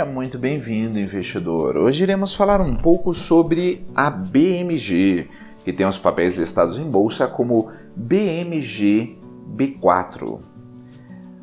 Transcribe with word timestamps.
muito 0.00 0.38
bem-vindo, 0.38 0.98
investidor. 0.98 1.76
Hoje 1.76 2.02
iremos 2.02 2.34
falar 2.34 2.62
um 2.62 2.72
pouco 2.72 3.12
sobre 3.12 3.86
a 3.94 4.08
BMG, 4.08 5.28
que 5.62 5.70
tem 5.70 5.84
os 5.84 5.98
papéis 5.98 6.38
listados 6.38 6.78
em 6.78 6.90
bolsa 6.90 7.28
como 7.28 7.70
BMG 7.94 9.18
B4. 9.54 10.40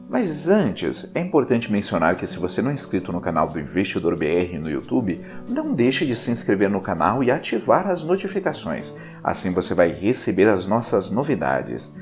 Mas 0.10 0.48
antes, 0.48 1.12
é 1.14 1.22
importante 1.22 1.72
mencionar 1.72 2.16
que 2.16 2.26
se 2.26 2.40
você 2.40 2.60
não 2.60 2.72
é 2.72 2.74
inscrito 2.74 3.14
no 3.14 3.22
canal 3.22 3.48
do 3.48 3.60
Investidor 3.60 4.18
BR 4.18 4.58
no 4.60 4.68
YouTube, 4.68 5.22
não 5.48 5.72
deixe 5.72 6.04
de 6.04 6.16
se 6.16 6.32
inscrever 6.32 6.72
no 6.72 6.82
canal 6.82 7.24
e 7.24 7.30
ativar 7.30 7.88
as 7.88 8.04
notificações. 8.04 8.96
Assim 9.24 9.52
você 9.52 9.76
vai 9.76 9.92
receber 9.92 10.50
as 10.50 10.66
nossas 10.66 11.12
novidades. 11.12 11.94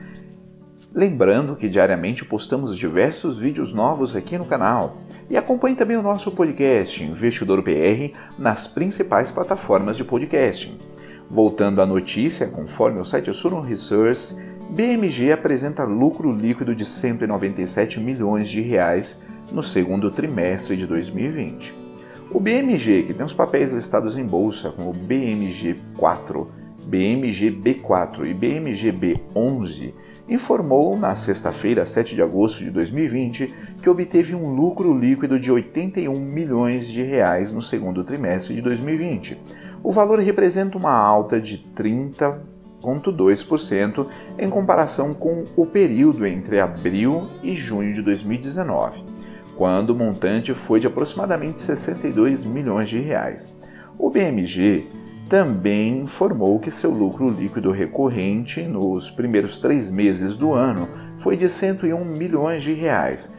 Lembrando 0.96 1.56
que 1.56 1.68
diariamente 1.68 2.24
postamos 2.24 2.76
diversos 2.76 3.40
vídeos 3.40 3.74
novos 3.74 4.16
aqui 4.16 4.38
no 4.38 4.46
canal. 4.46 4.98
E 5.30 5.36
acompanhe 5.36 5.76
também 5.76 5.98
o 5.98 6.02
nosso 6.02 6.32
podcast 6.32 7.04
Investidor 7.04 7.62
PR 7.62 8.18
nas 8.40 8.68
principais 8.68 9.30
plataformas 9.30 9.98
de 9.98 10.06
podcasting. 10.06 10.80
Voltando 11.30 11.82
à 11.82 11.86
notícia, 11.86 12.48
conforme 12.48 13.00
o 13.00 13.04
site 13.04 13.34
Suno 13.34 13.60
Research, 13.60 14.34
BMG 14.70 15.34
apresenta 15.34 15.84
lucro 15.84 16.32
líquido 16.32 16.74
de 16.74 16.86
197 16.86 18.00
milhões 18.00 18.50
de 18.50 18.62
reais 18.62 19.22
no 19.52 19.62
segundo 19.62 20.10
trimestre 20.10 20.78
de 20.78 20.88
2020. 20.88 21.76
O 22.32 22.40
BMG, 22.40 23.04
que 23.04 23.14
tem 23.14 23.26
os 23.26 23.34
papéis 23.34 23.74
listados 23.74 24.18
em 24.18 24.26
bolsa 24.26 24.72
como 24.72 24.94
BMG4, 24.94 26.48
BMG-B4 26.88 28.26
e 28.26 28.34
BMG-B11, 28.34 29.94
informou 30.28 30.98
na 30.98 31.14
sexta-feira, 31.16 31.86
7 31.86 32.16
de 32.16 32.22
agosto 32.22 32.62
de 32.64 32.72
2020, 32.72 33.54
que 33.82 33.90
obteve 33.90 34.36
um 34.36 34.54
lucro 34.54 34.94
líquido 34.98 35.38
de 35.40 35.50
81 35.52 36.20
milhões 36.20 36.90
de 36.90 37.02
reais 37.02 37.52
no 37.52 37.62
segundo 37.62 38.04
trimestre 38.04 38.56
de 38.56 38.62
2020. 38.62 39.40
O 39.82 39.92
valor 39.92 40.20
representa 40.20 40.78
uma 40.78 40.92
alta 40.92 41.40
de 41.40 41.66
30,2% 41.76 44.08
em 44.38 44.50
comparação 44.50 45.14
com 45.14 45.46
o 45.56 45.66
período 45.66 46.26
entre 46.26 46.60
abril 46.60 47.30
e 47.42 47.56
junho 47.56 47.94
de 47.94 48.02
2019, 48.02 49.06
quando 49.56 49.92
o 49.92 49.96
montante 49.96 50.54
foi 50.54 50.82
de 50.82 50.88
aproximadamente 50.88 51.62
62 51.62 52.44
milhões 52.44 52.90
de 52.90 53.00
reais. 53.00 53.56
O 53.98 54.10
BMG 54.10 54.90
também 55.30 56.00
informou 56.00 56.58
que 56.58 56.72
seu 56.72 56.90
lucro 56.90 57.30
líquido 57.30 57.72
recorrente 57.72 58.62
nos 58.62 59.12
primeiros 59.12 59.58
três 59.58 59.92
meses 59.92 60.38
do 60.38 60.54
ano 60.54 60.88
foi 61.18 61.36
de 61.36 61.50
101 61.50 62.04
milhões 62.06 62.64
de 62.64 62.74
reais, 62.74 63.34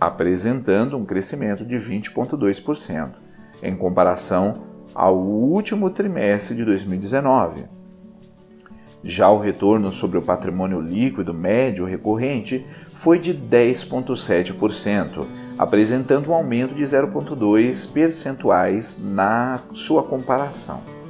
apresentando 0.00 0.96
um 0.96 1.04
crescimento 1.04 1.64
de 1.64 1.76
20,2% 1.76 3.10
em 3.62 3.76
comparação 3.76 4.62
ao 4.94 5.16
último 5.18 5.90
trimestre 5.90 6.56
de 6.56 6.64
2019. 6.64 7.64
Já 9.04 9.30
o 9.30 9.38
retorno 9.38 9.92
sobre 9.92 10.18
o 10.18 10.22
patrimônio 10.22 10.80
líquido 10.80 11.34
médio 11.34 11.84
recorrente 11.84 12.66
foi 12.94 13.18
de 13.18 13.34
10,7%, 13.34 15.26
apresentando 15.58 16.30
um 16.30 16.34
aumento 16.34 16.74
de 16.74 16.82
0,2 16.82 17.92
percentuais 17.92 19.00
na 19.02 19.60
sua 19.72 20.02
comparação. 20.02 21.05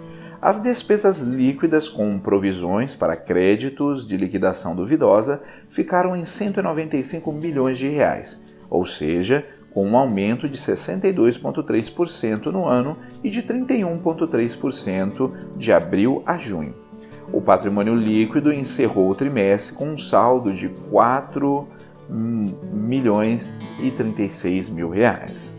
As 0.47 0.61
despesas 0.61 1.23
líquidas 1.23 1.89
com 1.89 2.21
provisões 2.21 2.95
para 2.95 3.17
créditos 3.17 4.07
de 4.07 4.17
liquidação 4.17 4.77
duvidosa 4.77 5.43
ficaram 5.69 6.15
em 6.15 6.25
195 6.25 7.33
milhões 7.33 7.77
de 7.77 7.89
reais, 7.89 8.45
ou 8.71 8.87
seja, 8.87 9.45
com 9.75 9.85
um 9.85 9.97
aumento 9.97 10.49
de 10.49 10.57
62,3% 10.57 12.47
no 12.53 12.65
ano 12.65 12.97
e 13.25 13.29
de 13.29 13.43
31,3% 13.43 15.33
de 15.57 15.73
abril 15.73 16.23
a 16.25 16.39
junho. 16.39 16.77
O 17.33 17.41
patrimônio 17.41 17.97
líquido 17.97 18.53
encerrou 18.53 19.11
o 19.11 19.17
trimestre 19.17 19.75
com 19.75 19.95
um 19.95 19.99
saldo 19.99 20.53
de 20.53 20.69
4 20.69 21.67
milhões 22.09 23.53
e 23.81 23.91
36 23.91 24.71
mil 24.71 24.91
reais. 24.91 25.59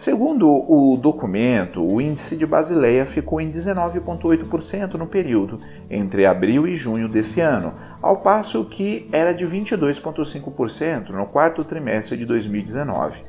Segundo 0.00 0.48
o 0.48 0.96
documento, 0.96 1.86
o 1.86 2.00
índice 2.00 2.34
de 2.34 2.46
Basileia 2.46 3.04
ficou 3.04 3.38
em 3.38 3.50
19,8% 3.50 4.94
no 4.94 5.06
período 5.06 5.58
entre 5.90 6.24
abril 6.24 6.66
e 6.66 6.74
junho 6.74 7.06
desse 7.06 7.42
ano, 7.42 7.74
ao 8.00 8.16
passo 8.16 8.64
que 8.64 9.06
era 9.12 9.34
de 9.34 9.44
22,5% 9.46 11.10
no 11.10 11.26
quarto 11.26 11.62
trimestre 11.62 12.16
de 12.16 12.24
2019. 12.24 13.24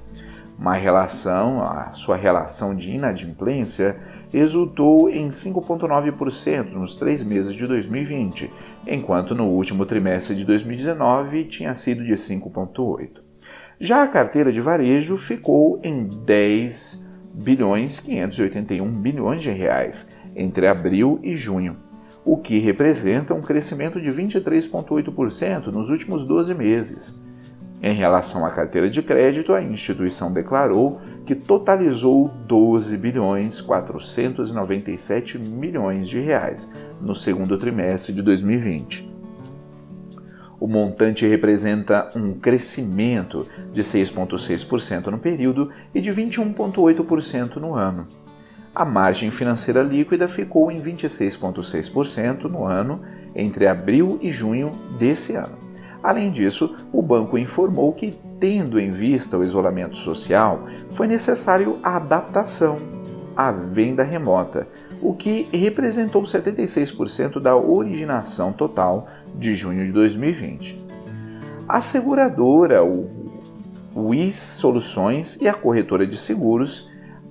Uma 0.58 0.76
relação, 0.76 1.62
a 1.62 1.92
sua 1.92 2.16
relação 2.16 2.74
de 2.74 2.90
inadimplência 2.92 3.98
resultou 4.32 5.09
em 5.09 5.28
5,9% 5.28 6.72
nos 6.72 6.96
três 6.96 7.22
meses 7.22 7.53
de 7.53 7.68
2020, 7.68 8.50
enquanto 8.88 9.36
no 9.36 9.48
último 9.48 9.86
trimestre 9.86 10.38
de 10.38 10.46
2019 10.46 11.44
tinha 11.44 11.76
sido 11.76 12.02
de 12.02 12.14
5,8%. 12.14 13.31
Já 13.84 14.03
a 14.03 14.08
carteira 14.08 14.52
de 14.52 14.62
varejo 14.62 15.18
ficou 15.18 15.80
em 15.81 16.03
10 16.03 17.03
bilhões 17.34 18.00
581 18.00 18.88
bilhões 18.88 19.42
de 19.42 19.50
reais 19.50 20.08
entre 20.36 20.68
abril 20.68 21.19
e 21.24 21.36
junho, 21.36 21.78
o 22.24 22.38
que 22.38 22.59
representa 22.59 23.34
um 23.34 23.41
crescimento 23.41 24.00
de 24.00 24.09
23,8% 24.09 25.72
nos 25.72 25.90
últimos 25.90 26.25
12 26.25 26.53
meses. 26.53 27.20
Em 27.81 27.96
relação 27.96 28.46
à 28.46 28.52
carteira 28.52 28.88
de 28.88 29.02
crédito, 29.02 29.52
a 29.52 29.64
instituição 29.64 30.31
declarou 30.31 31.02
que 31.25 31.34
totalizou 31.34 32.30
12 32.46 32.96
bilhões 32.97 33.62
497 33.62 35.40
milhões 35.40 36.08
de 36.08 36.20
reais 36.20 36.72
no 37.02 37.16
segundo 37.16 37.58
trimestre 37.58 38.14
de 38.14 38.22
2020. 38.22 39.11
O 40.62 40.68
montante 40.68 41.26
representa 41.26 42.12
um 42.16 42.36
crescimento 42.36 43.48
de 43.74 43.82
6,6% 43.82 45.08
no 45.08 45.18
período 45.18 45.72
e 45.92 46.00
de 46.00 46.12
21,8% 46.12 47.56
no 47.56 47.74
ano. 47.74 48.08
A 48.74 48.86
margem 48.86 49.32
financeira 49.32 49.82
líquida 49.82 50.28
ficou 50.28 50.72
em 50.72 50.80
26,6% 50.80 52.44
no 52.44 52.64
ano 52.64 53.02
entre 53.36 53.66
abril 53.66 54.20
e 54.22 54.30
junho 54.30 54.70
desse 55.00 55.36
ano. 55.36 55.58
Além 56.04 56.30
disso, 56.30 56.76
o 56.94 57.02
banco 57.02 57.40
informou 57.40 57.92
que, 57.92 58.16
tendo 58.40 58.80
em 58.80 58.92
vista 58.92 59.40
o 59.40 59.44
isolamento 59.44 59.98
social, 59.98 60.68
foi 60.92 61.08
necessário 61.08 61.80
a 61.82 61.98
adaptação 61.98 62.78
à 63.36 63.52
venda 63.52 64.04
remota, 64.04 64.68
o 65.02 65.14
que 65.14 65.48
representou 65.52 66.22
76% 66.22 67.40
da 67.40 67.56
originação 67.56 68.54
total 68.54 69.08
de 69.36 69.56
junho 69.56 69.86
de 69.86 69.92
2020. 69.92 70.86
A 71.68 71.82
seguradora, 71.82 72.82
WIS 73.96 74.36
Soluções 74.36 75.38
e 75.42 75.48
a 75.48 75.54
corretora 75.54 76.06
de 76.06 76.16
seguros 76.16 76.90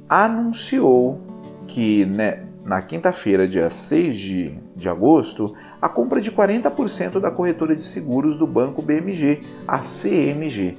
anunciou 0.08 1.20
que 1.66 2.04
né, 2.04 2.46
na 2.64 2.82
quinta-feira, 2.82 3.46
dia 3.46 3.70
6 3.70 4.18
de, 4.18 4.58
de 4.76 4.88
agosto, 4.88 5.54
a 5.80 5.88
compra 5.88 6.20
de 6.20 6.30
40% 6.30 7.20
da 7.20 7.30
corretora 7.30 7.74
de 7.74 7.84
seguros 7.84 8.36
do 8.36 8.46
banco 8.46 8.82
BMG, 8.82 9.42
a 9.66 9.78
CMG, 9.78 10.76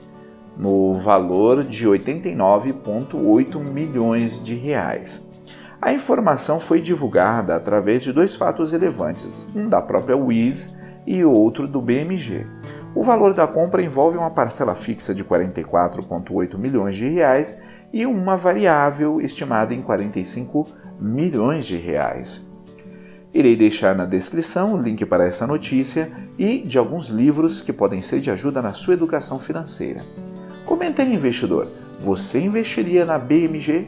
no 0.58 0.94
valor 0.96 1.64
de 1.64 1.88
89,8 1.88 3.60
milhões 3.60 4.44
de 4.44 4.54
reais. 4.54 5.31
A 5.82 5.92
informação 5.92 6.60
foi 6.60 6.80
divulgada 6.80 7.56
através 7.56 8.04
de 8.04 8.14
dois 8.14 8.36
fatos 8.36 8.72
relevantes, 8.72 9.48
um 9.56 9.68
da 9.68 9.82
própria 9.82 10.16
Wiz 10.16 10.78
e 11.08 11.26
outro 11.26 11.68
do 11.68 11.82
BMG. 11.82 12.46
O 12.94 13.02
valor 13.02 13.34
da 13.34 13.48
compra 13.48 13.82
envolve 13.82 14.16
uma 14.16 14.30
parcela 14.30 14.76
fixa 14.76 15.12
de 15.12 15.26
44,8 15.26 16.56
milhões 16.56 16.96
de 16.96 17.08
reais 17.10 17.60
e 17.92 18.06
uma 18.06 18.38
variável 18.38 19.20
estimada 19.20 19.74
em 19.74 19.82
45 19.82 20.68
milhões 21.00 21.66
de 21.66 21.78
reais. 21.78 22.48
Irei 23.34 23.56
deixar 23.56 23.96
na 23.96 24.06
descrição 24.06 24.76
o 24.76 24.82
link 24.82 25.04
para 25.06 25.26
essa 25.26 25.48
notícia 25.48 26.12
e 26.38 26.60
de 26.60 26.78
alguns 26.78 27.10
livros 27.10 27.60
que 27.60 27.74
podem 27.74 28.04
ser 28.04 28.20
de 28.20 28.30
ajuda 28.30 28.62
na 28.62 28.74
sua 28.74 28.94
educação 28.94 29.40
financeira. 29.40 30.02
Comente 30.64 31.02
aí, 31.02 31.12
investidor, 31.12 31.70
você 32.00 32.40
investiria 32.40 33.04
na 33.04 33.18
BMG? 33.18 33.88